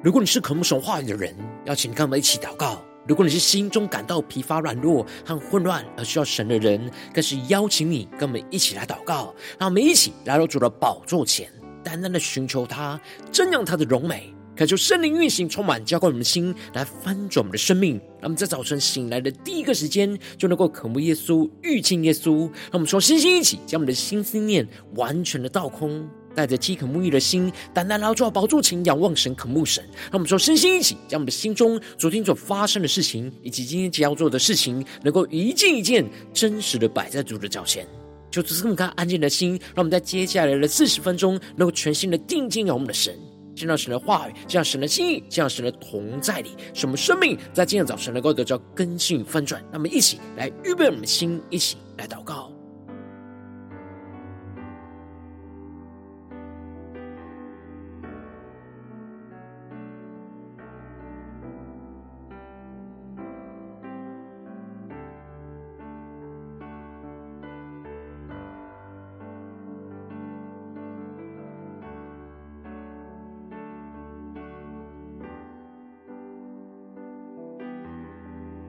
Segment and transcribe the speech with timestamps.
[0.00, 1.34] 如果你是渴慕神话语的人，
[1.64, 2.80] 邀请跟我们一起祷告。
[3.08, 9.34] 如果你是心中感到疲乏、软弱和混乱而需要神的人，更是邀请你跟我们一起来祷告。
[9.58, 11.50] 让我们一起来到主的宝座前，
[11.82, 13.00] 单单的寻求他，
[13.32, 17.96] 瞻仰他的荣美，恳求圣灵运行，充满浇灌我们的心，来翻转我们的生命。
[18.20, 22.42] 让我们在早晨醒来的第一个时间，就能够渴慕耶稣、遇见耶稣。
[22.42, 26.08] 让我们说，星星一起将我们的心思念完全的倒空。
[26.38, 29.82] 带着饥渴沐浴的心，单单来到宝座前仰望神、渴慕神。
[30.04, 37.84] 让我们说，身心一起，将我们的心中昨天所发生的事情，以及今天将要做的事情，能够一件一件真实的摆在主的脚前。
[38.30, 43.12] 就只是这么看安静的心，让我们在接下来的四十分钟，能够全心的定睛仰望我们的神，
[43.56, 49.60] 见到神的话语，见到神的心意，见到神的同在里，使我们生命在今天早晨能够得到更新与翻转。
[49.72, 52.57] 让我们一起来预备我们的心，一起来祷告。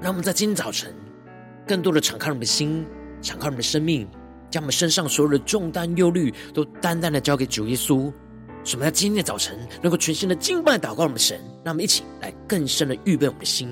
[0.02, 0.94] 让我们在今天早晨，
[1.68, 2.86] 更多的敞开我们的心，
[3.22, 4.08] 敞开我们的生命，
[4.50, 8.12] 将我们身上所有的重担、忧虑，都单单的交给主耶稣。
[8.64, 11.38] 使我们在今天的早晨，能够全新的敬拜、祷告我们的神。
[11.66, 13.70] 让我们一起来更深的预备我们的心。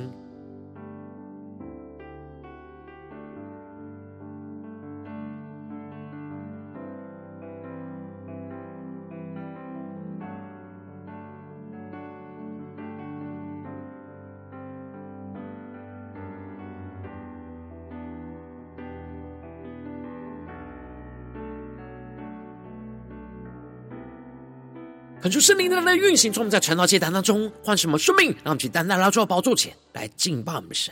[25.38, 30.92] 恳求圣灵的运行，从我们在传道阶段当中唤什么生命，让我们去单单来到宝座前来敬拜我们的神。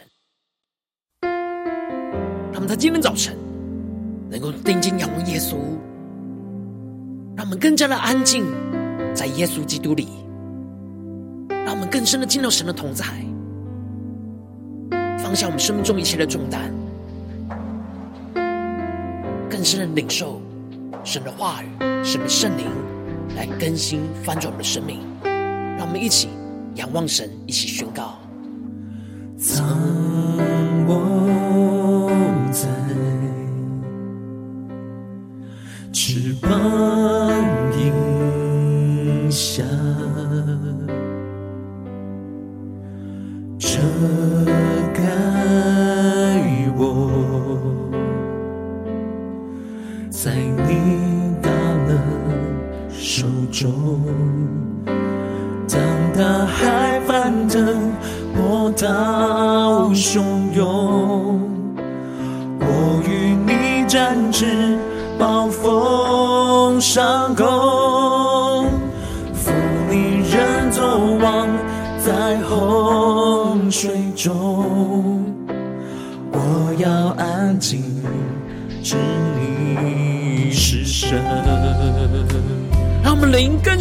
[1.23, 3.35] 让我们在今天早晨
[4.29, 5.55] 能够定睛仰望耶稣，
[7.35, 8.45] 让我们更加的安静
[9.15, 10.09] 在耶稣基督里，
[11.49, 13.03] 让我们更深的进入神的同在，
[15.17, 16.71] 放下我们生命中一切的重担，
[19.49, 20.39] 更深的领受
[21.03, 21.67] 神的话语，
[22.03, 22.67] 神的圣灵。
[23.35, 26.29] 来更新翻转我们的生命，让我们一起
[26.75, 28.19] 仰望神，一起宣告。
[29.37, 29.65] 藏
[30.87, 32.09] 我
[32.51, 32.69] 在
[35.91, 36.49] 翅膀
[37.77, 39.63] 荫下，
[43.59, 43.79] 这
[53.55, 54.34] 中，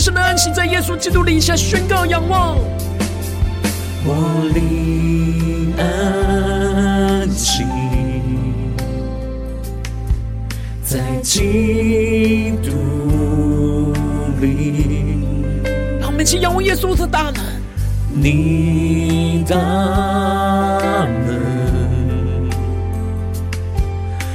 [0.04, 2.58] 深的安息在耶稣基督里下宣告仰望。
[4.04, 7.64] 我灵安息
[10.82, 13.94] 在基督
[14.42, 15.24] 里。
[15.98, 17.42] 让我们一起仰望耶稣的大能。
[18.12, 19.56] 你大
[21.24, 21.40] 能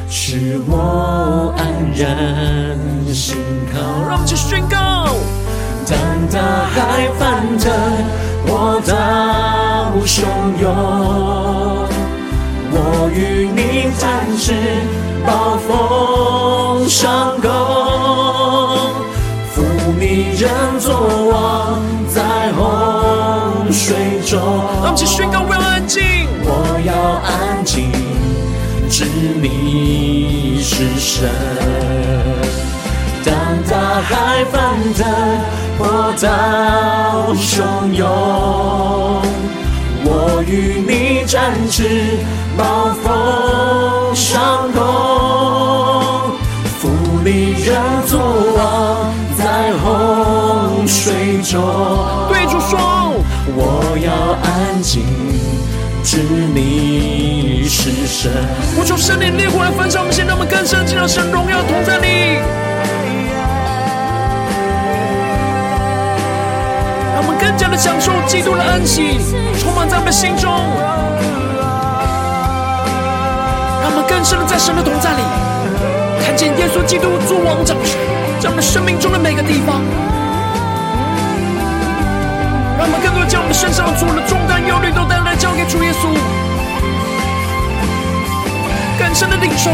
[0.09, 1.63] 使我安
[1.95, 2.67] 然。
[3.13, 3.37] 心
[3.71, 4.88] 靠，让我们去宣告。
[5.89, 5.97] 当
[6.31, 7.71] 大海翻腾，
[8.45, 8.93] 波涛
[10.05, 10.21] 汹
[10.61, 10.69] 涌，
[12.71, 14.07] 我与你展
[14.37, 14.53] 翅，
[15.25, 17.49] 暴风上攻，
[19.51, 19.63] 负
[19.99, 20.47] 你人
[20.79, 20.93] 作
[21.31, 22.21] 王，在
[22.53, 24.39] 洪水中。
[24.83, 26.03] 让我们宣告，我要安静，
[26.43, 26.93] 我要
[27.25, 27.91] 安静，
[28.91, 29.05] 知
[29.41, 31.27] 你是神。
[33.25, 33.33] 当
[33.67, 35.05] 大海翻腾，
[35.79, 35.87] 波
[36.19, 38.05] 涛汹涌，
[40.03, 42.19] 我与你展翅，
[42.57, 44.77] 暴风上空，
[46.77, 46.89] 负
[47.23, 48.19] 你人作
[48.57, 51.63] 王，在洪水中。
[52.27, 53.13] 对主说，
[53.55, 54.11] 我要
[54.43, 55.01] 安静，
[56.03, 56.17] 知
[56.53, 58.29] 你是神。
[58.77, 62.41] 我求圣灵烈火来焚烧我们，先让我们更深进入神荣耀同在里。
[67.79, 68.51] 享受基督
[68.83, 69.17] 喜
[69.57, 70.51] 充满在我们心中，
[73.81, 75.23] 让我们更深的在神的同在里，
[76.19, 77.95] 看见耶稣基督作王掌权，
[78.41, 79.79] 在我们生命中的每个地方。
[82.77, 86.11] 让我们更多将我们身上所有的重担、忧虑都带来交给主耶稣，
[88.99, 89.71] 更深的领受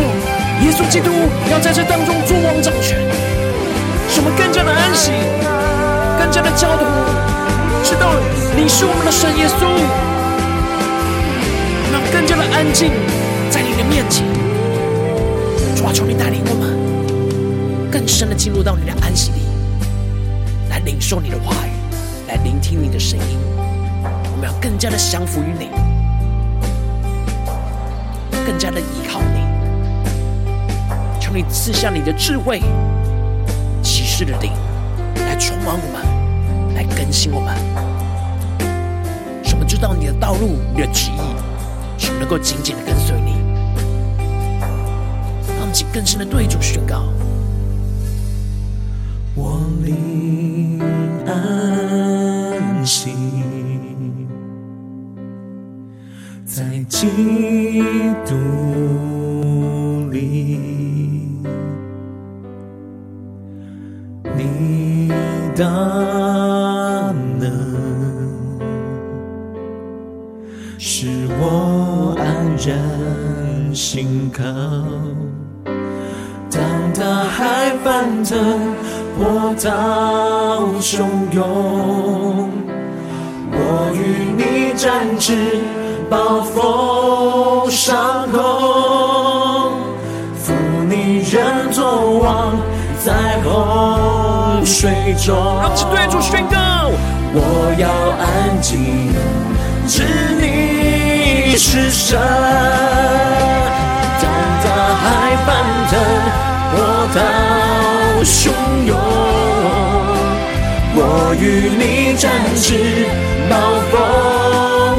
[0.61, 1.09] 耶稣基督
[1.49, 3.01] 要在这当中作王掌权，
[4.13, 5.09] 使我们更加的安息，
[6.21, 6.85] 更加的交托，
[7.85, 8.15] 知道
[8.55, 9.61] 你是我们的神耶稣，
[11.93, 12.91] 让更加的安静
[13.51, 14.25] 在你的面前。
[15.75, 19.41] 主啊，求你带领我们更深的进入到你的安息里，
[20.67, 21.69] 来领受你的话语。
[22.27, 23.37] 来聆听你的声音，
[24.01, 25.69] 我们要更加的降服于你，
[28.47, 29.45] 更加的依靠你。
[31.21, 32.63] 求你赐下你的智慧、
[33.83, 34.51] 启示的灵，
[35.17, 37.53] 来充满我们，来更新，我们
[39.75, 41.19] 知道你的道路、你的旨意，
[41.97, 43.33] 使我们能够紧紧的跟随你。
[45.49, 47.03] 让我们请更深的对主宣告：
[49.35, 50.79] 我灵
[51.27, 52.85] 安。
[52.85, 53.13] 心
[56.45, 57.07] 在基
[58.27, 58.35] 督
[60.11, 60.59] 里，
[64.37, 65.11] 你
[65.57, 65.65] 大
[74.35, 74.43] 靠。
[76.51, 76.61] 当
[76.93, 78.35] 大海翻腾，
[79.17, 79.69] 波涛
[80.81, 82.49] 汹涌。
[83.51, 83.57] 我
[83.93, 83.97] 与
[84.35, 85.61] 你展翅，
[86.09, 88.39] 暴风上空，
[90.35, 90.53] 负
[90.89, 92.57] 你人作王，
[93.05, 95.33] 在洪水中。
[95.61, 96.91] 让我们对主宣告：
[97.33, 97.39] 我
[97.79, 97.87] 要
[98.19, 99.13] 安静，
[99.87, 100.03] 知
[100.41, 102.19] 你是神。
[104.21, 104.23] 当
[104.63, 105.03] 大海
[105.45, 105.47] 翻
[105.89, 105.93] 腾，
[106.71, 106.75] 波
[107.13, 107.15] 涛
[108.23, 108.33] 汹
[108.85, 108.89] 涌。
[110.97, 110.99] 我
[111.39, 111.43] 与
[111.77, 111.81] 你
[112.17, 112.23] 展
[112.55, 112.67] 翅，
[113.49, 113.53] 暴
[113.91, 113.93] 风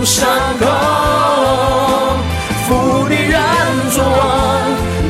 [0.04, 0.28] 上
[0.58, 0.62] 空，
[2.68, 2.68] 负
[3.08, 3.34] 你人
[3.90, 4.20] 作王，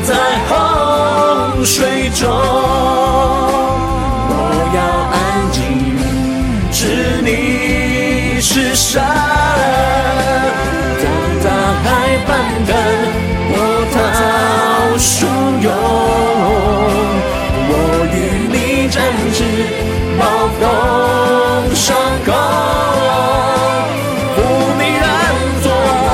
[0.03, 0.09] 在
[0.47, 2.25] 洪水中。
[17.69, 17.71] 我
[18.13, 18.15] 与
[18.51, 18.55] 你
[18.89, 18.95] 展
[19.33, 19.37] 翅。
[20.19, 20.21] 暴
[20.57, 20.61] 风
[21.75, 21.85] 上
[22.25, 22.27] 空，
[24.33, 24.37] 负
[24.79, 25.05] 你人
[25.61, 25.65] 作
[26.07, 26.09] 王，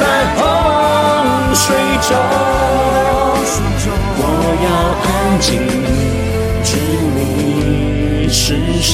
[0.00, 0.02] 在
[0.34, 0.40] 洪
[1.54, 1.66] 水
[2.08, 2.10] 中。
[4.20, 4.22] 我
[4.64, 4.66] 要
[5.04, 5.06] 安
[5.38, 5.46] 静，
[6.64, 6.68] 知
[7.14, 8.38] 你是
[8.80, 8.90] 神。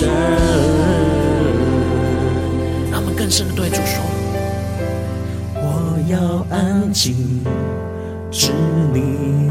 [2.93, 4.03] 他们更深的对主说：
[5.55, 5.65] 我
[6.11, 7.45] 要安静，
[8.33, 8.50] 知
[8.93, 9.44] 你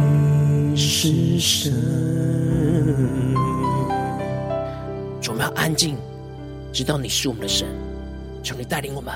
[1.04, 1.74] 是神。
[5.28, 5.98] 我们要安静，
[6.72, 7.68] 知道你是我们的神。
[8.42, 9.14] 求你带领我们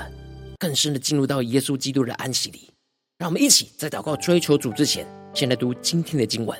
[0.58, 2.68] 更深的进入到耶稣基督的安息里。
[3.16, 6.58] 让我们一起在祷告追求主之前，先来读今天的经文。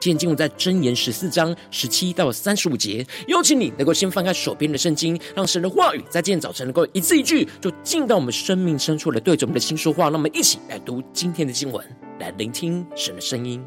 [0.00, 3.06] 今天经文在箴言十四章十七到三十五节。
[3.28, 10.06] 邀请你能够先翻开手边的圣经，让神的话语在今天早晨能够一字一句，就进到我们生命深处来对着我们的心说话。
[10.06, 11.86] 让我们一起来读今天的经文，
[12.18, 13.64] 来聆听神的声音。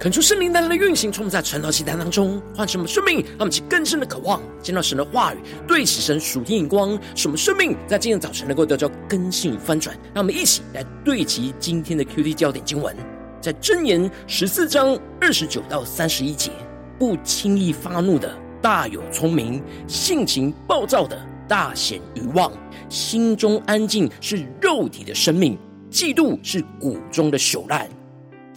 [0.00, 5.38] 恳求圣灵带来的运行，充满在晨祷祭坛当中，唤醒我们生命，让我们起更深的渴望，见到神的话语，
[5.68, 9.94] 对齐神属天眼光，使我们生命在今天早晨能够得到更新与翻转。
[10.14, 12.96] 让我们一起来对齐今天的 QD 焦点经文，
[13.42, 16.50] 在箴言十四章二十九到三十一节：
[16.98, 22.50] 不轻易发怒的大有聪明，性情暴躁的大显愚妄。
[22.88, 25.58] 心中安静是肉体的生命，
[25.90, 27.86] 嫉妒是骨中的朽烂。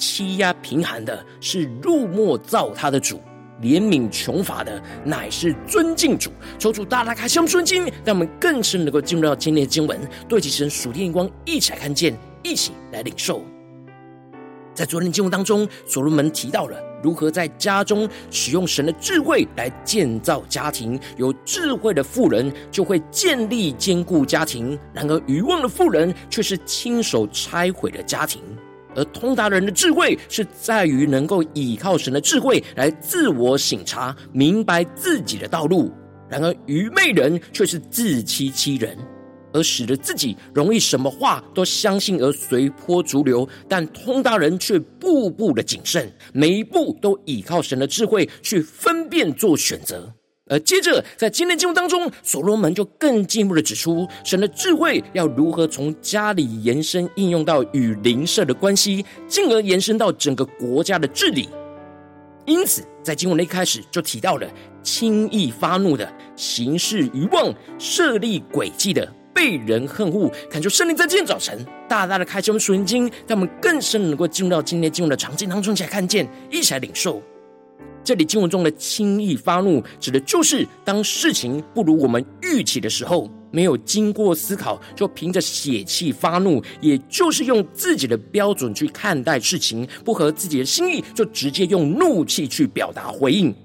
[0.03, 3.21] 欺压贫寒的是入末造他的主，
[3.61, 6.29] 怜悯穷乏的乃是尊敬主。
[6.59, 13.41] 求主大大开箱顺经，让我们更深能够进入到今天的经文，对齐神属天眼光，一起来看见，一起来领受。
[14.73, 20.99] 在昨天的经文当中，所罗门提到了如何在家中使用神的智慧来建造家庭。
[21.15, 28.41] 有智慧的富人就会建立坚固家庭，然而愚妄的富人却是亲手拆毁了家庭。
[28.95, 35.91] 而通达人的智慧是在于能够倚靠神的智慧来自我省察，明白自己的道路。
[36.29, 38.97] 然而愚昧人却是自欺欺人，
[39.53, 43.47] 而使得自己容易什么话都相信而随波逐流。
[43.67, 50.11] 但通达人却步步的谨慎，每一步都依靠神的智慧去分辨做选择。
[50.49, 61.47] 而接着，在今天经文当中，所罗门就更进一步的指出，神的智慧要如何从家里延伸应用到与邻舍的关系，进而延伸到整个国家的治理。
[62.45, 64.45] 因此，在经文的一开始就提到了
[64.81, 70.29] 轻易发怒的、行事愚妄、设立诡计的、被人恨恶。
[70.49, 77.23] 恳求圣灵在今天早晨大大的开启我们属灵经，让我们更深能够进入到今天经文的场景当中，一起来看见，一起来领受。
[78.03, 93.55] 这里经文中的轻易发怒，指的就是当事情不如我们预期的时候，没有经过思考就凭着血气发怒，也就是用自己的标准去看待事情，不合自己的心意就直接用怒气去表达回应。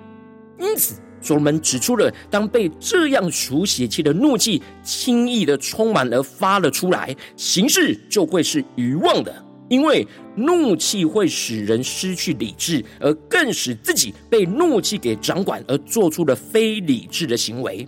[0.61, 9.45] 因此，所罗门指出了，当被这样属血气的怒气轻易的充满而发了出来，形势就会是愚妄的。
[9.69, 17.87] 因为怒气会使人失去理智，而更使自己被怒气给掌管，而做出了非理智的行为。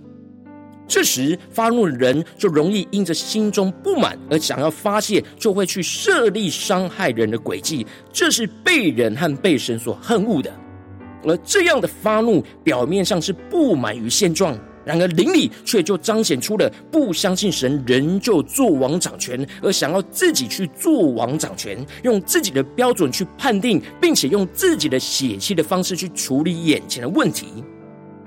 [0.86, 10.52] 这时发怒的人就容易因着心中不满而想要发泄，就会去设立伤害人的诡计，这是被人和被神所恨恶的。
[11.22, 14.58] 而这样的发怒，表面上是不满于现状。
[14.90, 27.62] 然而，邻里却就彰显出了不相信神仍旧作王掌权，而想要自己去做王掌权，用自己的标准去判定，并且用自己的血气的方式去处理眼前的问题。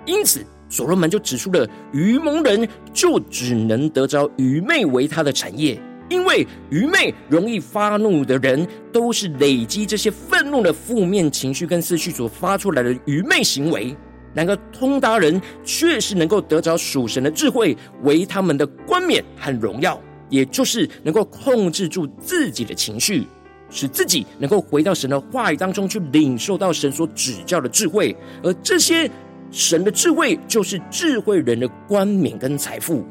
[0.06, 5.78] 因此，所罗门就指出了愚蒙人就只能得着愚昧为他的产业，
[6.08, 13.94] 因为愚昧容易发怒的人，都是累积这些愤怒的负面情绪跟思绪所发出来的愚昧行为。
[14.34, 20.00] 然而，通达人确实能够得着属神的智慧为他们的冠冕和荣耀，
[20.30, 23.28] 也就是能够控制住自己的情绪，
[23.70, 28.16] 使自己能够回到神的话语当中去领受到神所指教的智慧。
[28.42, 29.08] 而这些
[29.52, 33.06] 神的智慧，就是智慧人的冠冕跟财富。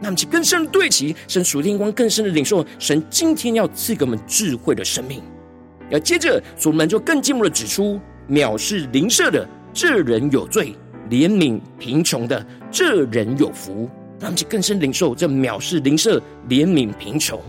[0.00, 5.20] 那么，其更深的对齐神属天光，更深的领受神今天要赐给我们智慧的生命。
[5.90, 7.98] 要接着，所罗门就更进一步的指出，
[8.30, 9.44] 藐视灵舍的。
[9.80, 10.74] 这人有罪，
[11.08, 13.88] 怜悯贫穷的，这人有福。
[14.18, 17.40] 让我们去更深领受这藐视灵舍、怜悯贫穷。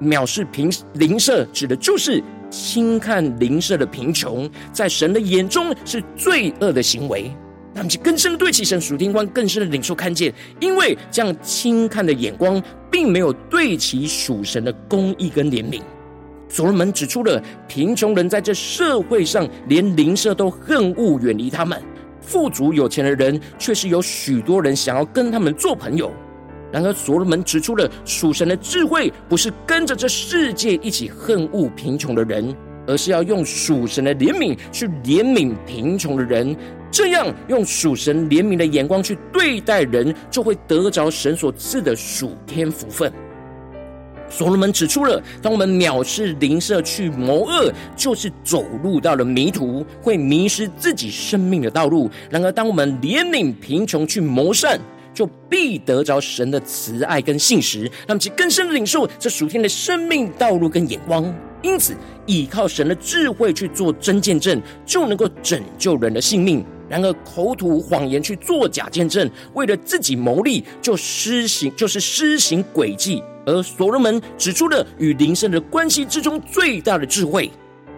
[0.00, 2.20] 藐视贫邻舍，指的就是
[2.50, 7.30] 轻看邻舍的贫穷，在神的眼中是罪恶的行为。
[7.72, 15.80] 让我们去更深的对齐神属天光，更深的领受看见，因为这样轻看的眼光，并没有对齐属神的公义跟怜悯。
[16.48, 21.82] 所罗门指出了贫穷人在这社会上连邻舍都恨恶远离他们，
[22.20, 26.12] 富足有钱的人却是有许多人想要跟他们做朋友。
[26.72, 32.54] 然而，所罗门指出了属神的智慧不是跟着这世界一起恨恶贫穷的人，
[32.86, 36.56] 而是要用属神的怜悯去怜悯贫穷的人。
[36.90, 43.12] 这样用属神怜悯的眼光去对待人，就会得着神所赐的属天福分。
[44.36, 52.10] 所罗门指出了，当我们藐视灵舍去谋恶，就是走入到了迷途，会迷失自己生命的道路。
[52.28, 54.80] 然而，当我们怜悯贫穷去谋善，
[55.14, 61.32] 就必得着神的慈爱跟信实，让其更深的领受这属天的生命道路跟眼光。
[61.62, 61.94] 因此，
[62.26, 66.64] 依靠神的智慧去做真见证，就能够拯救人的性命。
[66.88, 73.22] 然而，口吐谎言去作假见证，为了自己谋利，就施行就是施行诡计。
[73.46, 77.50] 而所罗门指出了与灵圣的关系之中最大的智慧，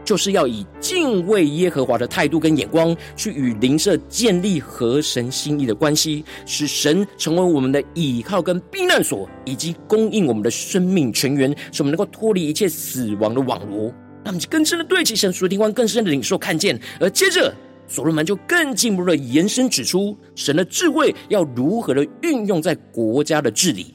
[0.04, 13.92] 就是要以敬畏耶和华的态度跟眼光，去与邻舍建立合神心意的关系，使神成为我们的倚靠跟避难所，以及供应我们的生命泉源，使我们能够脱离一切死亡的网罗。
[14.24, 16.76] 那么，就更深的对齐神属天光，更深的领受看见。
[16.98, 17.54] 而接着，
[17.88, 23.94] 所罗门就更进一步的延伸指出，神的智慧要如何的运用在国家的治理。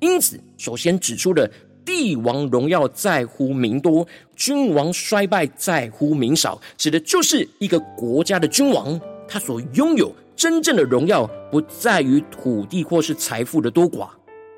[0.00, 1.50] 因此，首先指出了。
[1.82, 4.06] 帝王荣耀在乎民多，
[4.36, 14.08] 君王衰败在乎民少，指的就是一个国家的君王，他所拥有真正的荣耀，不在于土地或是财富的多寡，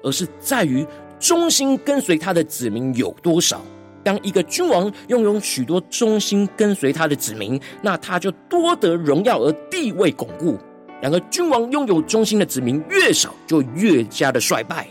[0.02, 0.84] 而是在于
[1.18, 3.62] 忠心跟随他的子民有多少。
[4.04, 10.56] 当一个君王拥有许多忠心跟随他的子民，那他就多得荣耀而地位巩固；
[11.00, 14.88] 两个君王拥有忠心的子民越少，就越加的衰败。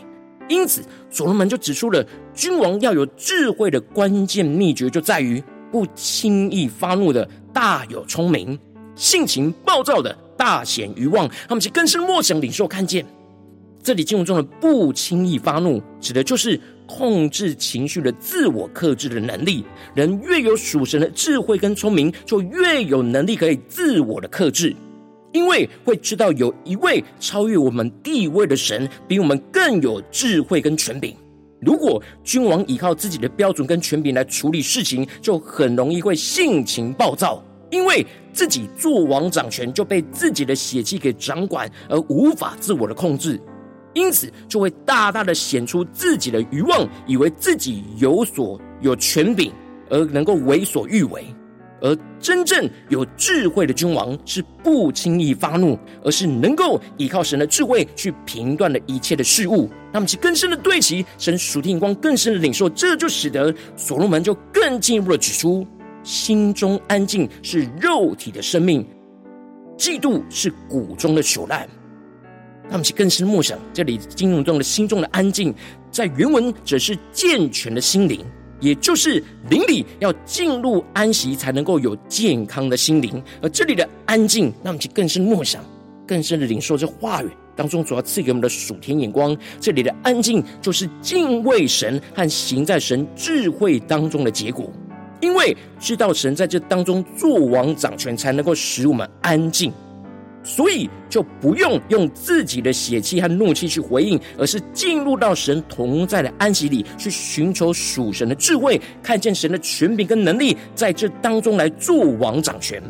[0.48, 8.58] 因此，所罗门就指出了君王要有智慧的关键秘诀，就在于不轻易发怒的大有聪明，
[8.94, 11.30] 性情暴躁的大显愚妄。
[11.48, 13.06] 他们是更深莫想领受看见，
[13.82, 16.60] 这里经文中的不轻易发怒，指的就是
[16.94, 19.64] 控制情绪的自我克制的能力。
[19.94, 24.76] 人越有属神的智慧跟聪明，就越有能力可以自我的克制。
[25.32, 31.16] 因为会知道有一位超越我们地位的神，比我们更有智慧跟权柄。
[31.62, 37.42] 如果君王依靠自己的标准跟权柄来处理事情，就很容易会性情暴躁。
[37.70, 43.40] 因为自己做王掌权，就被自己的血气给掌管，而无法自我的控制，
[43.94, 49.52] 因此就会大大的显出自己的愚妄，以为自己有所有权柄，
[49.90, 51.24] 而能够为所欲为。
[51.84, 59.68] 而真正有智慧的君王是不轻易发怒，而是能够依靠神的智慧去评断了一切的事物。
[59.92, 65.66] 那么，其更深的对齐神属天光，更深的领受，这就使得所罗门就更进一步的指出：
[66.04, 68.86] 心中安静是肉体的生命，
[69.76, 71.68] 嫉妒是骨中的朽烂。
[72.72, 75.54] 那么，其更深默想，这里经文中的心中的安静，
[75.90, 78.24] 在原文只是健全的心灵。
[78.60, 83.22] 也就是灵里要进入安息，才能够有健康的心灵。
[83.42, 85.62] 而这里的安静，那么就更深默想，
[86.06, 89.36] 更深的领受这话语当中主要赐给我们的属天眼光。
[89.60, 94.72] 这里的安静，就是敬畏神和行在神智慧当中的结果。
[95.20, 99.70] 因为知道神在这当中作王掌权，才能够使我们安静。
[100.42, 112.82] 所以就不用用自己的血气和怒气去回应，而是进入到神同在的安息里，去寻求属神的智慧，看见神的权柄跟能力在这当中来作王掌权。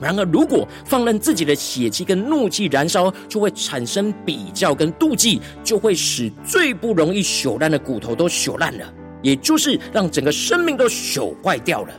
[0.00, 8.92] 然而，如果放任自己的血气跟怒气燃烧，就会产生比较跟妒忌，就会使最不容易朽烂的骨头都朽烂了，
[9.22, 11.94] 也就是让整个生命都朽坏掉了。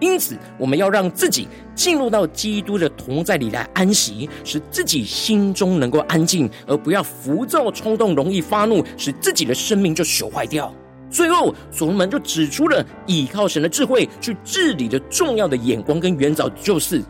[0.00, 10.72] 因此，我们要让自己进入到基督的同在里来安息，使自己心中能够安静，而不要浮躁冲动、容易发怒，使自己的生命就朽坏掉。
[11.10, 17.02] 最后，所罗门就指出了倚靠神的智慧去治理的重要的眼光跟原则，就是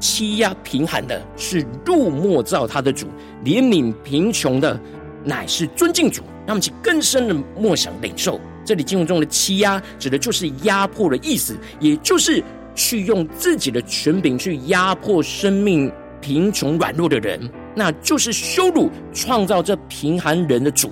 [0.00, 3.06] 欺压贫寒的是入墨造他的主，
[3.44, 4.80] 怜悯贫穷的
[5.22, 6.22] 乃是尊敬主。
[6.46, 8.40] 那么，其更深的默想领受。
[8.66, 12.42] 这里经文中的欺压，指的就是压迫的意思，也就是
[12.74, 20.90] 去用自己的权柄去压迫生命贫穷软弱的人，那就是羞辱创造这贫寒人的主。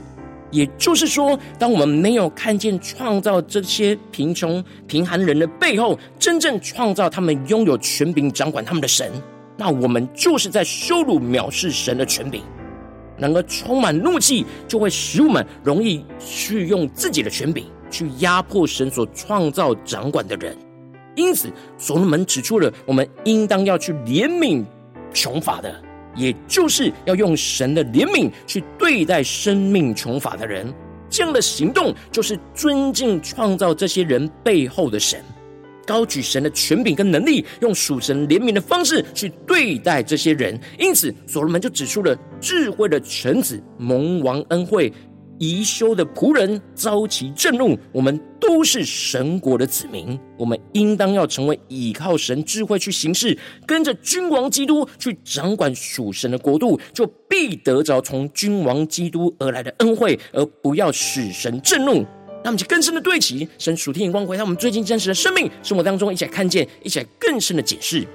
[0.50, 9.10] 也就是说，当我们没有看见创造这些贫穷贫寒人的背后，真正创造他们拥有权柄掌管他们的神，
[9.56, 12.40] 那我们就是在羞辱藐视神的权柄。
[13.16, 20.56] 能够充满怒气，就会使我们容易去用自己的权柄去压迫神所创造掌管的人。
[21.14, 21.48] 因此，
[21.78, 24.64] 所罗门指出了我们应当要去怜悯
[25.12, 25.80] 穷乏的，
[26.16, 30.72] 也就是要用神的怜悯去对待生命穷乏的人。
[31.08, 35.24] 这样的行动，就是尊敬创造这些人背后的神。
[35.86, 40.58] 高举神的权柄跟能力，用属神怜悯的方式去对待这些人。
[40.78, 44.92] 因此，所罗门就指出了智慧的臣子蒙王恩惠，
[45.38, 47.78] 贻羞的仆人遭其震怒。
[47.92, 62.04] 我们都是神国的子民，我们应当要成为倚靠神智慧去行事，跟着君王基督去掌管属神的国度，就必得着从君王基督而来的恩惠，而不要使神震怒。
[62.44, 68.06] 那么就更深的对齐神属天眼光，回到我们最近真实的生命生活当中，一起来看见，一起来更深的解释。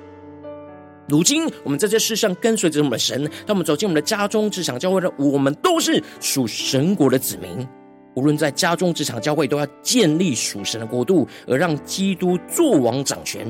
[1.08, 7.68] 如今我们在这世上跟随着我们的神，当我们走进我们的家中、职场、教会的，我们都是属神国的子民。
[8.15, 13.48] 无论在家中、职场、教会，都要建立属神的国度，而让基督作王掌权。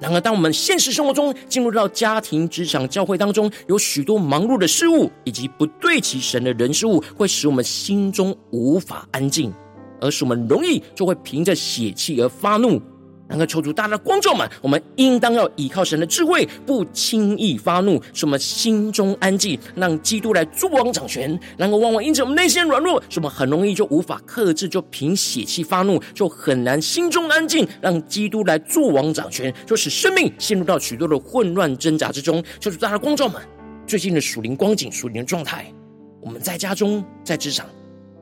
[0.00, 9.52] 然而，当我们现实生活中进入到家庭、职场、教会当中，有许多忙碌的事物，以及不对齐神的人事物，会使我们心中无法安静，
[10.00, 12.80] 而使我们容易就会凭着血气而发怒。
[13.26, 21.36] 然后求主大大的光照们，我们应当要依靠神的智慧，不轻易发怒，使我们心中安静，让基督来作王掌权。
[21.56, 32.44] 然后往往因着我们内心软弱，使我们很容易就无法克制，就凭血气发怒，就很难心中安静，让基督来作王掌权，就使生命陷入到许多的混乱挣扎之中。
[32.60, 33.40] 求主大大的光照们，
[33.86, 35.72] 最近的属灵光景、属灵的状态，
[36.20, 37.66] 我们在家中、在职场、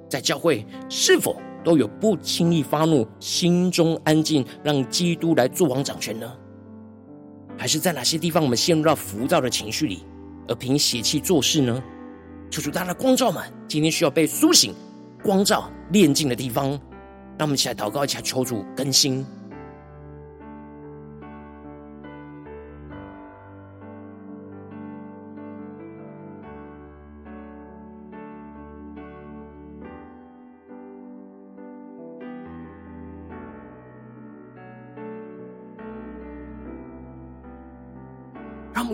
[0.08, 1.36] 在教会，是否？
[1.64, 6.30] 都有不轻易发怒，心中安静，让基督来做王掌权呢？
[7.58, 10.04] 还是在哪些地方我们陷入到浮躁的情绪里，
[10.48, 11.82] 而凭邪气做事呢？
[12.50, 14.74] 求主大家的光照们，今天需要被苏醒、
[15.22, 16.70] 光照、炼净的地方，
[17.38, 19.24] 让我们一起来祷告，一下求主更新。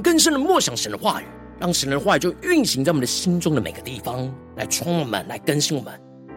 [0.03, 1.25] 更深的默想神的话语，
[1.59, 5.93] 让神的话语就运行在我们的心中的每个地方，来充满我们，来更新我们。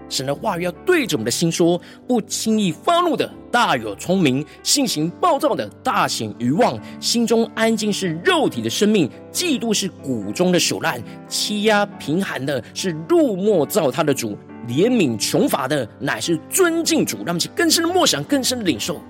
[0.10, 6.78] 神的话语要对着我们的心说：不轻易发怒的大有聪明，性情暴躁的大显愚妄。
[7.00, 11.02] 心中安静是肉体的生命，嫉妒是骨中的朽烂。
[11.30, 17.17] 欺压贫寒的是入没造他的主，怜悯穷乏的乃是尊敬主。
[17.26, 19.02] 让我们更深的默想，更深的领受。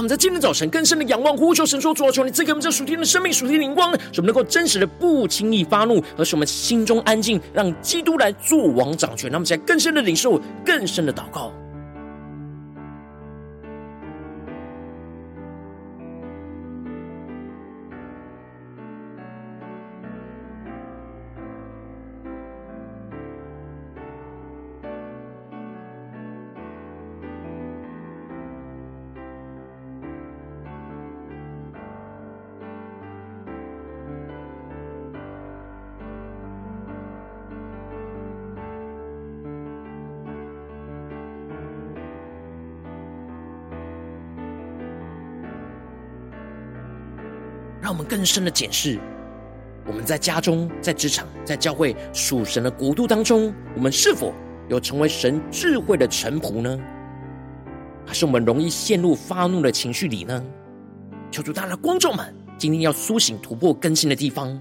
[0.00, 9.28] 我们在今天早晨更深的仰望呼求神说：主啊，求你赐给我们这属天的生命、属天的灵光，使我们能够真实的不轻易发怒，而使我们心中安静，让基督来做王掌权。
[9.28, 11.52] 让我们在更深的领受、更深的祷告。
[48.10, 48.98] 更深的检视，
[49.86, 54.34] 我们在家中、在职场、在教会属神的国度当中，我们是否
[54.68, 56.76] 有成为神智慧的臣仆呢？
[58.04, 60.44] 还是我们容易陷入发怒的情绪里呢？
[61.30, 64.60] 求主大家的观众们，今天要苏醒、突破、更新的地方。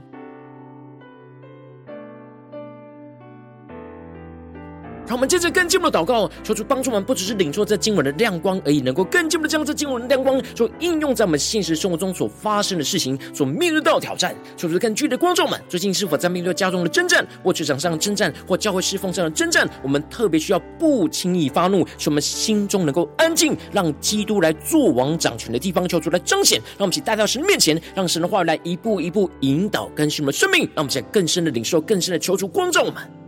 [5.10, 14.36] 让我们接着更进步的祷告，求主帮助我们，不只是领受这经文的亮光而已，能够更进步的将这经文的亮光，所应用在我们现实生活中所发生的事情，所面对到挑战。
[14.56, 19.67] 求主更具体的光众们，最近是否在面对家中的征战，或职场上的征战，或教会侍奉上的征战？
[19.82, 26.60] 我们特别需要不轻易发怒，使我们心中能够安静，让基督来做王掌权的地方，求主来彰显。
[26.78, 30.65] 让我们一起带到神面前，让神的话语来一步一步引导更新我们的生命。
[30.76, 33.18] 让我们现在更深的领受，更深的求主光照我们。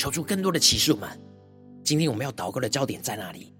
[0.00, 1.06] 求出更多的启示，们
[1.84, 3.52] 今天我们要祷告的焦点在哪里？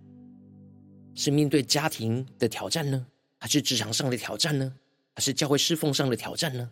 [1.14, 3.05] 是面对家庭的挑战呢，
[3.38, 4.72] 还是职场上的挑战呢，
[5.14, 6.70] 还是教会侍奉上的挑战呢？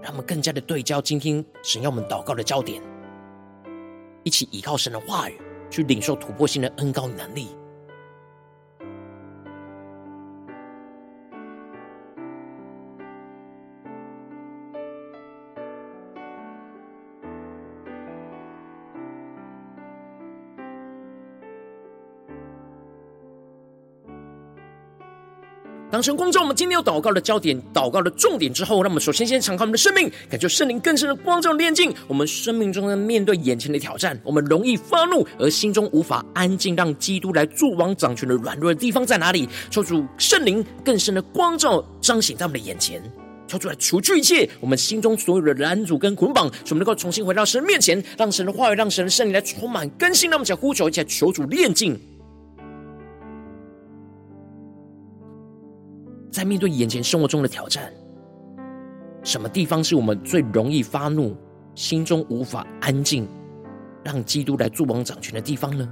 [0.00, 2.80] 让我们更加的对焦今天神要我们祷告的焦点，
[4.22, 5.36] 一起依靠神的话语，
[5.68, 7.48] 去领受突破性的恩高与能力。
[25.94, 34.20] 当成光照我们今天要祷告的焦点、祷告的重点之后，让我们首先先敞开我们的生命，感受圣灵更深的光照炼净我们生命中的面对眼前的挑战。
[34.24, 39.48] 我们容易发怒，而心中无法安静，让基督来助王掌权的软弱的地方在哪里？
[39.70, 43.00] 求主圣灵更深的光照彰显在我们的眼前，
[43.46, 50.28] 求主来除去一切我们心中所有的拦阻跟捆绑，使我们能够重新回到神面前，让神的话语、让神的圣灵来充满更新。
[50.28, 51.96] 让我们来呼求一下，求主炼净。
[56.44, 57.92] 面对眼前生活中的挑战，
[59.22, 61.36] 什么地方是我们最容易发怒、
[61.74, 63.28] 心中无法安静，
[64.04, 65.88] 让基督来作王掌权的地方呢？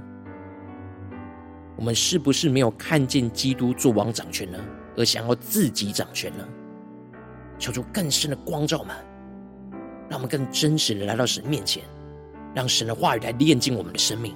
[1.75, 4.59] 我们是不是没有看见基督作王掌权呢？
[4.95, 6.47] 而想要自己掌权呢？
[7.57, 8.95] 求出更深的光照们，
[10.09, 11.83] 让我们更真实的来到神面前，
[12.53, 14.35] 让神的话语来炼净我们的生命。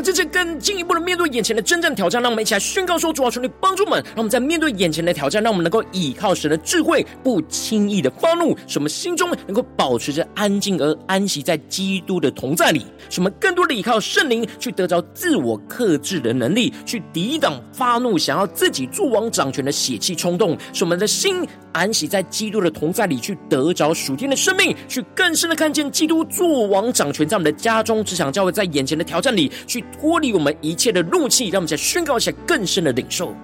[0.00, 29.84] 们这次更进一步的面对眼前的真正挑战，让我们一起来宣告说：主啊，求你帮助们，让我们在面对眼前的挑战，让我们能够倚靠神的智慧，不轻易的发怒，使我们心中能够保持着安静而安息在基督的同在里，使我们更多的依靠圣灵，去得着自我克制的能力，去抵挡发怒想要自己作王掌权的血气冲动，使我们的心安息在基督的同在里，去得着属天的生命，去更深的看见基督作王掌权在我们的家中、职场、教会，在眼前的挑战里去。
[29.92, 33.34] 脱离我们一切的怒气，让我们再宣告一下更深的领受。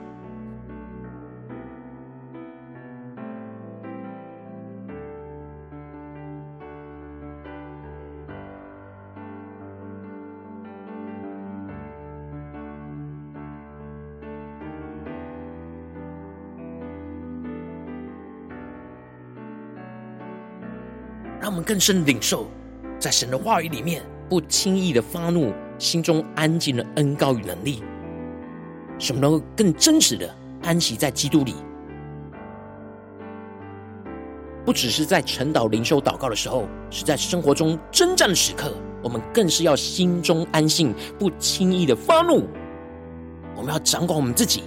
[21.39, 22.49] 让我们更深领受，
[22.99, 25.53] 在神的话语里面，不轻易的发怒。
[25.79, 27.83] 心中安静的恩膏与能力，
[28.99, 30.29] 什么能够更真实的
[30.63, 31.55] 安息在基督里。
[34.65, 42.49] 不只是在晨祷灵修祷告的时候，是在生活中征战的时刻，我们更是要心中安静，不轻易的发怒。
[43.55, 44.65] 我们要掌管我们自己，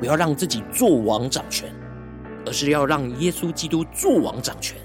[0.00, 1.72] 不要让自己作王掌权，
[2.44, 4.76] 而是要让耶稣基督作王掌权。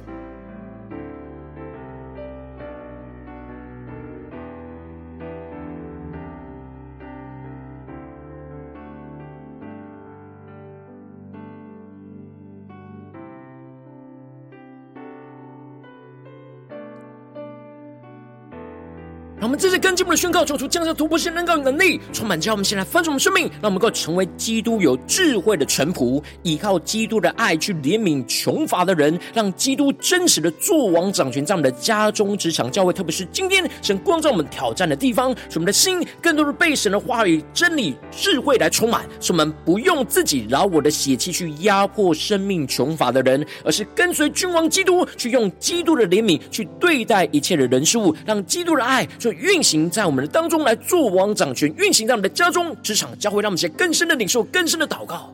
[19.49, 40.45] 我们这次跟进我们的宣告，求主降下突破性能高能力，充满叫我们先来翻转我们生命，让我们够成为基督有智慧的臣仆，依靠基督的爱去怜悯穷乏的人，让基督真实的作王掌权在我们的家中、职场、教会，特别是今天神光照我们挑战的地方，使我们的心更多的被神的话语、真理、智慧来充满，使我们不用自己。
[40.47, 55.33] 饶我的血气去压迫生命穷乏的人，而是跟随君王基督，去用基督的怜悯去对待一切的人事物，让基督的爱就运行在我们的当中来作王掌权，运行在我们的家中、职场、教会，让我们写更深的领受、更深的祷告。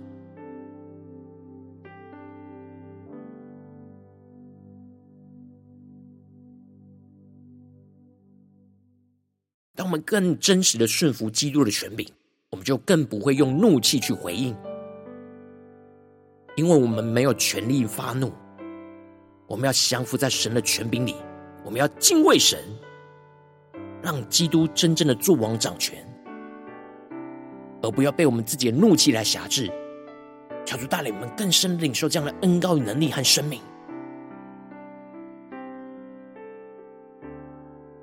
[9.76, 12.08] 当我们更真实的顺服基督的权柄，
[12.52, 14.56] 我们就更不会用怒气去回应，
[16.56, 18.32] 因为我们没有权利发怒。
[19.48, 21.16] 我们要降服在神的权柄里，
[21.64, 22.60] 我们要敬畏神。
[24.06, 25.98] 让基督真正的作王掌权，
[27.82, 29.68] 而不要被我们自己的怒气来辖制。
[30.64, 33.60] 求主带领我们更深领受这样的恩膏与能力和生命。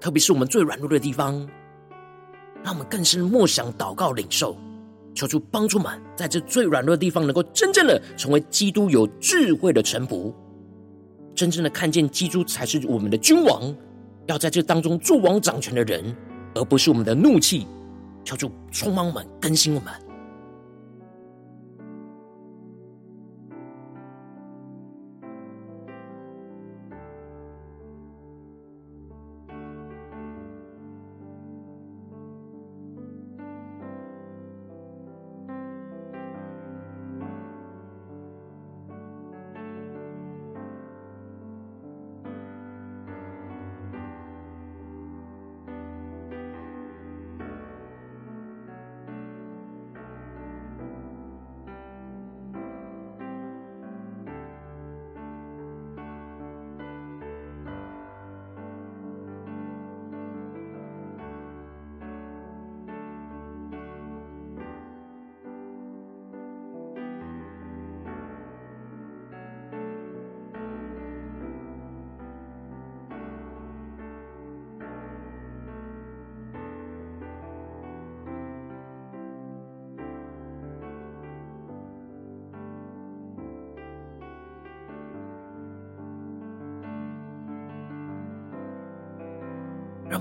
[0.00, 1.34] 特别是我们最软弱的地方，
[2.64, 4.56] 让我们更深默想、祷告、领受，
[5.14, 10.34] 求主帮助们在这最软弱的地方，能够真正的成为基督有智慧的臣仆，
[11.32, 13.72] 真正的看见基督才是我们的君王。
[14.26, 16.14] 要在这当中做王掌权的人，
[16.54, 17.66] 而不是我们的怒气，
[18.24, 19.92] 求主充满我们，更新我们。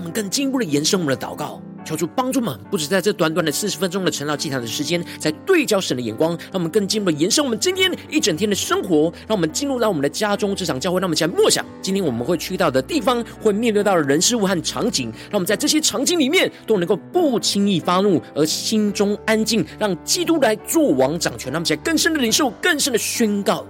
[0.02, 23.64] 我们更进一步的延伸我们的祷告，求主帮助们，不止在这短短的四十分钟的晨祷祭坛的时间，在对焦神的眼光，让我们更进一步的延伸我们今天一整天的生活，让我们进入到我们的家中、这场、教会，让我们起来默想今天我们会去到的地方，会面对到的人事物和场景，让我们在这些场景里面都能够不轻易发怒，而心中安静，让基督来做王掌权，让我们起来更深的领受、更深的宣告。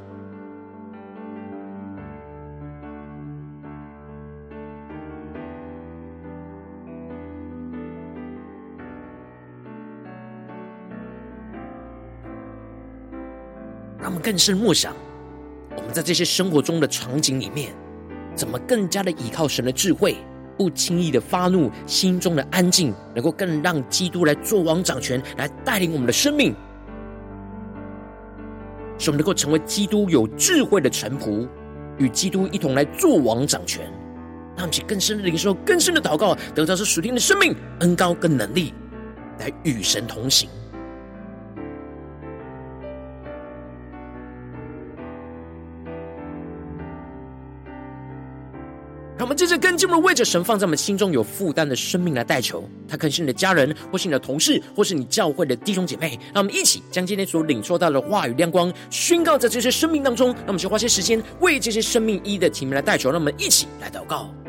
[14.12, 14.94] 我们更深默想，
[15.74, 17.72] 我们在这些生活中的场景里面，
[18.34, 20.18] 怎么更加的依靠神的智慧，
[20.58, 26.54] 不轻易的发怒，心中的安静，能够更让基督来做王掌权，来带领我们的生命，
[28.98, 31.48] 使我们能够成为基督有智慧的臣仆，
[31.96, 33.90] 与基督一同来做王掌权，
[34.58, 38.74] 让我们更深的领受，更深的祷告，得到是属天的生命恩膏跟能力，
[39.38, 40.50] 来与神同行。
[49.92, 56.18] 们为着神放在我们心中有负担的生命来代求，他可能是你的家人，或是你的同事，或是你教会的弟兄姐妹。
[56.32, 60.28] 让我们一起将今天所领受到的话语亮光宣告在这些生命当中。
[60.28, 63.10] 让我们先花些时间为这些生命一的提名来代求。
[63.10, 64.41] 让我们一起来祷告。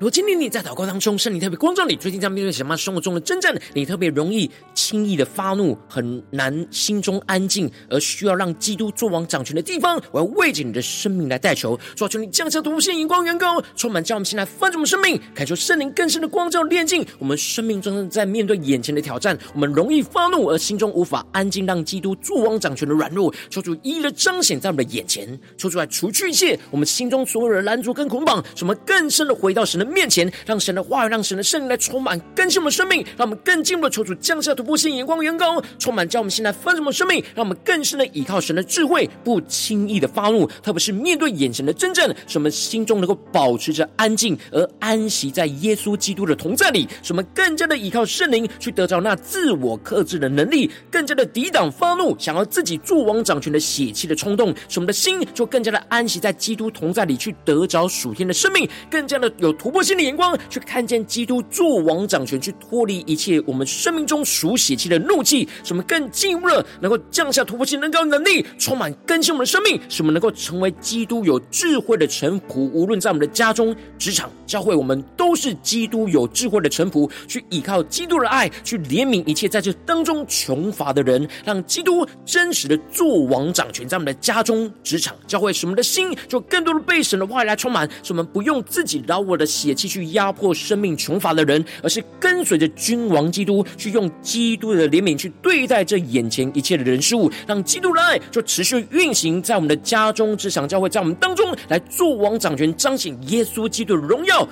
[0.00, 72.70] 如果今天你在祷告当中，圣灵特别光照你，最近在面对什么生活中的征战，你特别容易轻易的发怒，很难心中安静，而需要让基督作王掌权的地方，我要为着你的生命来代求，求求你降下突破性眼光，远高，充满叫我们先来翻转我们生命，感受圣灵更深的光照炼净我们生命中在面对眼前的挑战，我们容易发怒而心中无法安静，让基督作王掌权的软弱，求主一一的彰显在我们的眼前，求主来除去一切我们心中所有的拦阻跟捆绑，使我们更深的回到神的面前，让神的话语，让神的圣灵来充满更新我们生命，让我们更进一步的求主降下突破性眼光，远高，充满叫我们现在丰盛的生命，让我们更深的依靠神的智慧，不轻易的发怒，特别是面对眼前的真正，使我们心中能够保持着安静，而安息在耶稣基督的同在里，使我们更加的依靠圣灵去得着那自我克制的能力，更加的抵挡发怒，想要自己作王掌权的血气的冲动，使我们的心就更加的安息在基督同在里，去得着属天的生命，更加的有突破新的眼光，去看见基督作王掌权，去脱离一切我们生命中属血气的怒气，使我们更进一步的能够降下突破性能高能力，充满更新我们的生命，使我们能够成为基督有智慧的臣仆。
[72.72, 104.46] 无论在我们的家中、职场、教会，我们都是基督有智慧的臣仆，去依靠基督的爱，去怜悯一切在这当中穷乏的人，让基督真实的作王掌权在我们的家中、职场、教会，使我们的心就更多的被神的话来充满，使我们不用自己老我的血继续压迫生命穷乏的人，而是跟随着君王基督，去用基督的怜悯去对待这眼前一切的人事物，让基督的爱就持续运行在我们的家中、职场、教会，在我们当中来作王掌权，彰显耶稣基督的荣耀。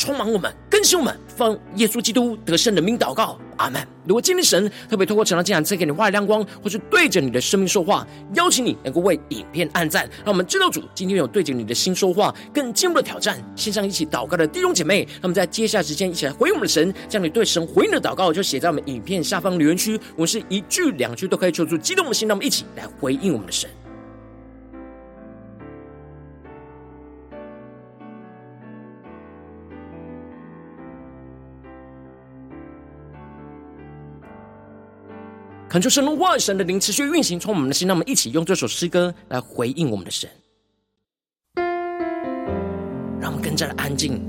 [0.00, 3.86] 充满我们，更新我们，奉耶稣基督得胜的名祷告，阿门。
[4.06, 13.38] 如果今天神特别透过晨祷祭坛赐给你话语亮光，或是对着你的生命说话，邀请你能够为影片按赞，让我们知道主今天有对着你的心说话，更进一步的挑战。
[13.54, 23.68] 线上一起祷告的弟兄姐妹，那么在接下来时间一起来回应我们的神，将你对神回应的祷告就写在我们影片下方留言区，我们是一句两句都可以求助激动的心，让我们一起来回应我们的神。
[35.70, 40.28] 恳求神的话语、神的灵持续运行，从我们的心，让我们一起用这首诗歌来回应我们的神。
[43.20, 44.20] 让我们更加的安静，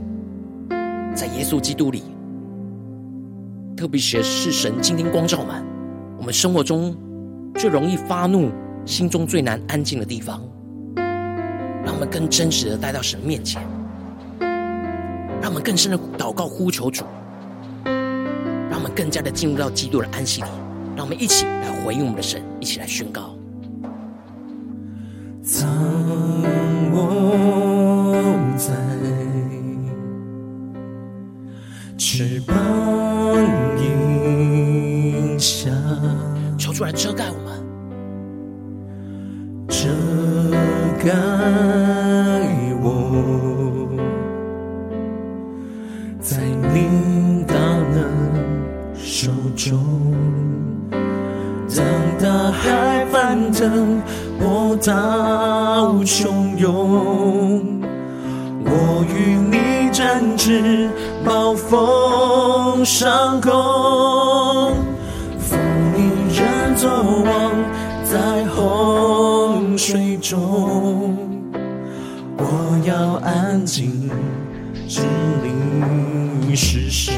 [1.15, 2.03] 在耶稣基督里。
[3.75, 5.65] 特别是是神今天光照满
[6.19, 6.95] 我们生活中
[7.55, 8.51] 最容易发怒、
[8.85, 10.43] 心中最难安静的地方，
[10.95, 13.63] 让我们更真实的带到神面前，
[14.39, 17.03] 让我们更深的祷告呼求主，
[17.83, 20.47] 让我们更加的进入到基督的安息里，
[21.02, 23.36] 让我们一起来回应我们的神，一起来宣告。
[66.82, 66.89] 你人作
[67.23, 67.53] 王，
[68.03, 71.15] 在洪水中，
[72.38, 74.09] 我要安静，
[74.88, 75.01] 知
[76.47, 77.13] 你是神。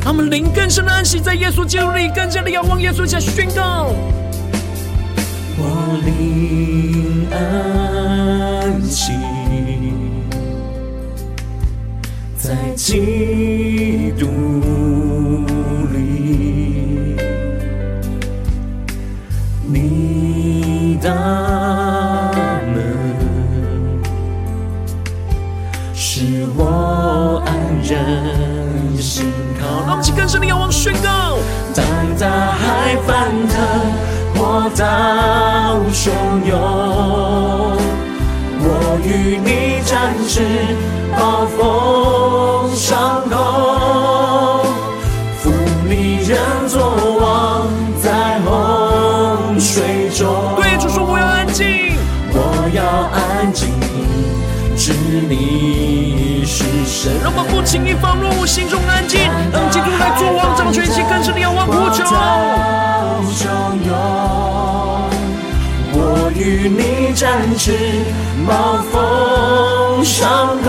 [0.00, 3.92] 他们灵更深的安息在耶稣基督里，更加的仰望耶稣，下宣告。
[5.58, 9.12] 我灵安息
[12.38, 14.26] 在基督
[21.08, 21.14] 你大
[22.66, 22.76] 能
[25.94, 27.48] 使我安
[27.82, 27.96] 然
[29.00, 29.66] 心靠。
[29.86, 31.38] 让我们一起更深的仰望宣告。
[31.74, 31.84] 当
[32.18, 33.56] 大海翻腾。
[34.34, 34.84] 波涛
[35.92, 36.10] 汹
[36.46, 36.54] 涌，
[38.60, 40.42] 我与你展翅，
[56.98, 57.12] 神。
[57.22, 59.20] 让我们不轻易放入心中安静，
[59.52, 62.02] 让基督来做王掌权，起更深的仰望呼求。
[63.30, 63.46] 汹
[63.86, 63.94] 涌，
[65.94, 68.02] 我与你展翅，
[68.48, 70.66] 暴风上空，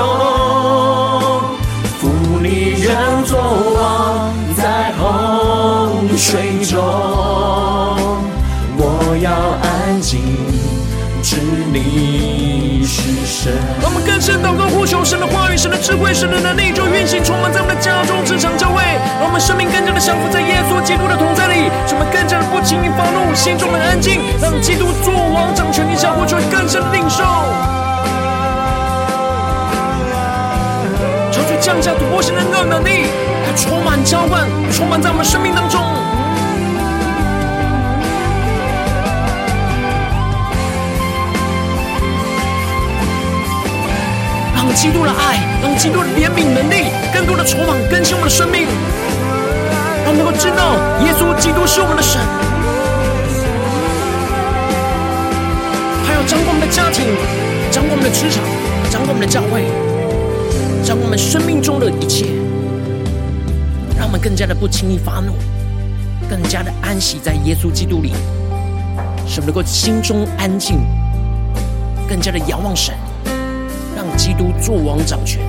[1.98, 2.08] 负
[2.44, 2.94] 你人
[3.26, 3.40] 作
[3.74, 6.78] 王，在洪水中，
[8.78, 9.32] 我要
[9.66, 10.22] 安静，
[11.24, 11.38] 知
[11.74, 13.52] 你是神。
[14.10, 18.82] 更深祷告呼求神的话语、神的智慧、神的能力，就运行充满在我们的家中、职场、教会，
[19.22, 27.22] 让我们生命更加的降服在耶稣基督的同在里，使我们更加的不轻易发怒，心中的安静，让基督作王掌权，你下活出更深的领受。
[31.30, 33.06] 求主降下突破性的能力，
[33.46, 34.42] 来充满浇灌，
[34.74, 36.09] 充满在我们生命当中。
[44.74, 48.68] 基督的爱，让基督的怜悯能力，更多的充满更新我们的生命，
[50.04, 52.22] 让我们能够知道耶稣基督是我们的神，
[56.06, 57.06] 还要掌管我们的家庭，
[57.72, 58.44] 掌管我们的职场，
[58.90, 59.66] 掌管我们的教会，
[60.84, 62.26] 掌管我们生命中的一切，
[63.98, 65.34] 让我们更加的不轻易发怒，
[66.30, 68.14] 更加的安息在耶稣基督里，
[69.28, 70.80] 使我们能够心中安静，
[72.08, 72.96] 更加的仰望神。
[74.20, 75.42] 基督作王掌权，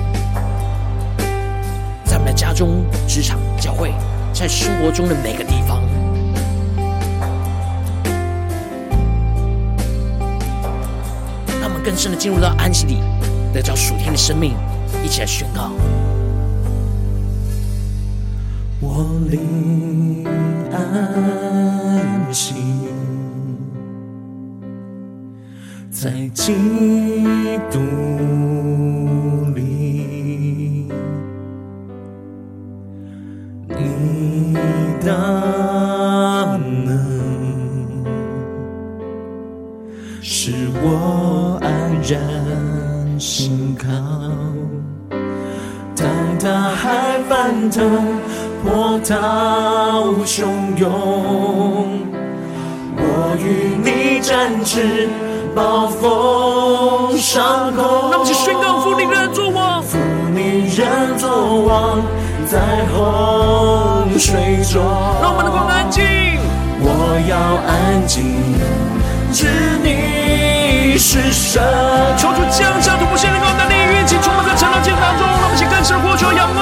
[2.05, 3.93] 在我们的家中、职场、教会，
[4.33, 5.81] 在生活中的每个地方，
[11.59, 12.99] 让我们更深的进入到安息里，
[13.53, 14.55] 得着属天的生命，
[15.03, 15.73] 一起来宣告。
[18.79, 20.25] 我灵
[20.71, 21.50] 安
[26.01, 26.51] 在基
[27.69, 27.77] 督
[29.53, 30.89] 里，
[33.67, 34.55] 你
[35.05, 36.97] 大能
[40.23, 41.69] 使我安
[42.09, 43.87] 然心靠。
[45.95, 46.07] 当
[46.39, 47.87] 大海翻腾，
[48.63, 50.47] 波涛汹
[50.77, 50.89] 涌，
[52.97, 55.07] 我与你展翅。
[55.55, 59.97] 暴风伤口，让我们去宣告：负你人作王，负
[60.33, 62.01] 你人作王，
[62.47, 62.59] 在
[62.93, 64.81] 洪水中。
[65.21, 66.03] 让我们能够安静，
[66.79, 67.35] 我要
[67.67, 68.23] 安静，
[69.33, 69.47] 知
[69.83, 71.61] 你是神。
[72.17, 76.59] 求主降下突破性的能力，运气充满在成了光景当中，让我们一起更深呼求仰望。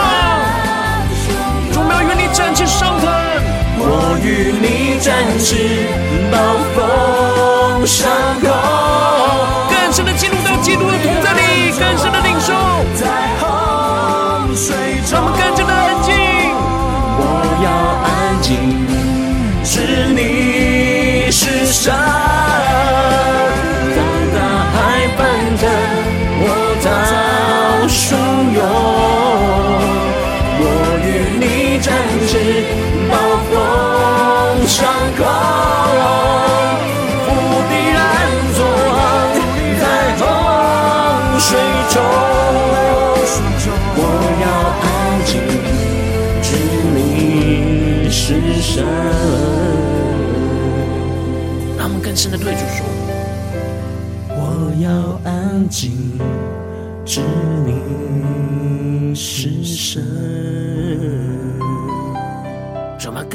[1.73, 3.05] 主，我们要与你展翅上腾，
[3.77, 5.85] 我与你展翅，
[6.31, 6.37] 暴
[6.75, 8.09] 风上
[8.41, 8.49] 空，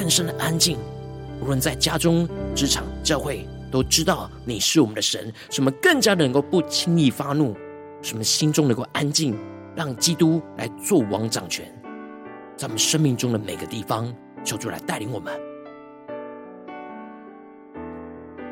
[0.04, 0.76] 更深的安静。
[1.40, 7.56] 无论在家中、职场、教会，都知道你是我们的神，什么更加能够不轻易发怒，
[8.02, 9.34] 什么心中能够安静。
[9.74, 11.66] 让基督来做王掌权，
[12.54, 15.32] 在我们生命中的每个地方，求主来带领我们。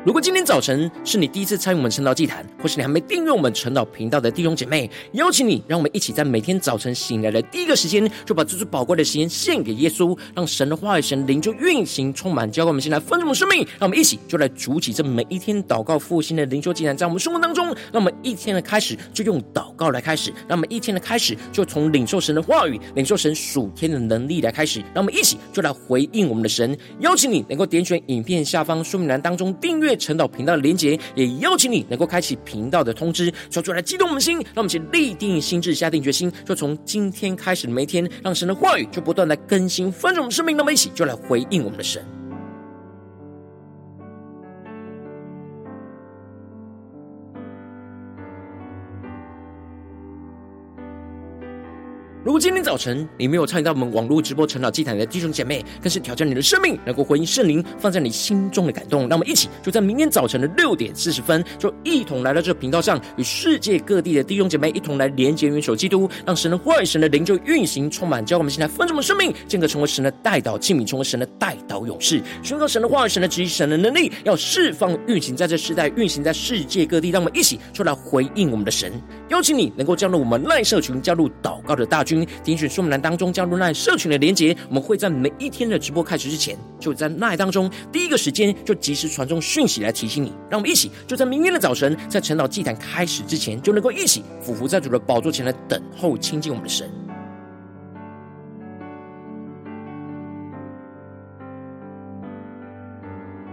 [0.05, 13.59] 如果今天早晨是你第一次参与我们晨祷祭坛，或是你还没订阅我们晨祷频道的弟兄姐妹，邀请你，让我们一起在每天早晨醒来的第一个时间，就把这最宝贵的时间献给耶稣，让神的话语、神灵就运行充满，教灌我们现在丰盛的生命。
[13.79, 26.77] 让我们一起就来主起这每一天祷告复兴的灵修祭坛，在我们生活当中，让我们一天的开始就用祷告来开始，让我们一天的开始就从领受神的话语、领受神属天的能力来开始，让我们一起就来回应我们的神。
[26.99, 29.92] 邀请你能够点选影片下方说明栏当中订阅。
[29.95, 40.55] 陈导频道的连结，也邀请你能够开启频道的通知，说出来激动我们的心，让我们先立定心智，下定决心，就从今天开始每天，让神的话语就不断来更新丰盛我们生命。
[40.55, 42.22] 那么一起就来回应我们的神。
[52.23, 59.09] 如果今天早晨你没有参与到我们网络直播晨祷祭坛的弟兄姐妹，更是挑战你的生命，能够回应圣灵放在你心中的感动。
[59.09, 77.09] 那我们一起就在明天早晨的六点四十分，就一同来到这个频道上，与世界各地的弟兄姐妹一同来连接、元首基督，让神的话语、神的灵就运行充满，教我们现在丰盛的生命，进而成为神的代祷器皿，成为神的代祷勇士，宣告神的话语、神的旨意、神的能力，要释放运行在这世代，运行在世界各地。
[77.09, 78.93] 让我们一起出来回应我们的神，
[79.27, 82.12] 邀请你能够加入我们赖社群，加入祷告的大军。
[82.43, 90.33] 点选说明栏当中加入那社群的连接，我们会在每一天的直播开始之前，就在那当中第一个时间就及时传送讯息来提醒你。
[90.49, 96.89] 让我们一起就在明天的早晨，在晨祷祭坛开始之前，就能够一起俯伏在主的宝座前来等候亲近我们的神。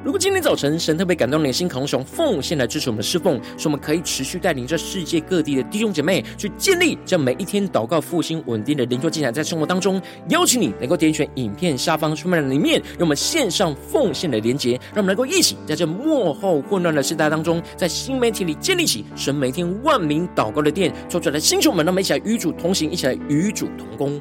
[0.02, 24.18] 如果今天早晨神特别感动你的心，渴望奉献来支持我们的侍奉，使我们可以持续带领这世界各地的弟兄姐妹去建立这每一天祷告复兴稳定的灵修进展，在生活当中，邀请你能够点选影片下方说明栏里面，让我们线上奉献的连结，让我们能够一起在这幕后混乱的时代当中，在新媒体里建立起神每天万名祷告的殿，做出来的星球们，让我们一起来与主同行，一起来与主同工。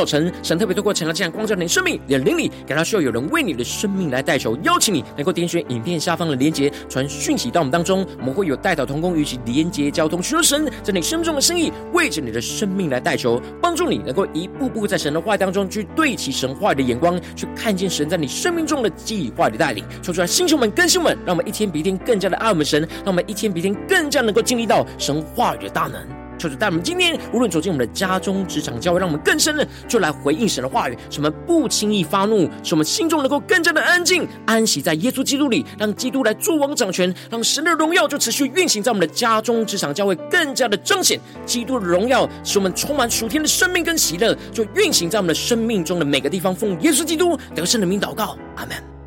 [0.00, 16.76] 早晨神特别透过晨祷祭坛光照你的生命，你的灵里感到需要有人为你的生命来代求，邀请你能够点选影片下方的连结，传讯息到我们当中，我们会有代祷同工与其连结交通，寻求神在你生命中的心意，为着你的生命来代求，帮助你能够一步步在神的话语当中去对齐神话语。
[16.76, 19.84] 的眼光，去看见神在你生命中的计划的带领。
[20.02, 25.64] 说出来，星球们、更新们，让我们一天比一天更加的爱我们神，让我们一天比一天更加能够经历到神话语。
[25.64, 26.29] 的大能。
[26.40, 46.54] 求主带我们今天无论走进我们的家中、职场、教会，让我们更深的就来回应神的话语，使我们不轻易发怒，使我们心中能够更加的安静、安息在耶稣基督里，让基督来作王掌权，让神的荣耀就持续运行在我们的家中、职场、教会，更加的彰显基督的荣耀，使我们充满属天的生命跟喜乐，就运行在我们的生命中的每个地方。
[46.54, 48.99] 奉耶稣基督得胜的名祷告，阿门。